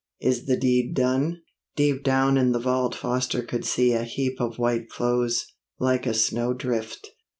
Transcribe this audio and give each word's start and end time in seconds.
Is 0.19 0.47
the 0.47 0.57
deed 0.57 0.95
done?' 0.95 1.43
Deep 1.75 2.03
down 2.03 2.35
in 2.35 2.53
the 2.53 2.59
vault 2.59 2.95
Foster 2.95 3.43
could 3.43 3.63
see 3.65 3.93
a 3.93 4.03
heap 4.03 4.41
of 4.41 4.57
white 4.57 4.89
clothes, 4.89 5.45
like 5.77 6.07
a 6.07 6.15
snowdrift. 6.15 7.09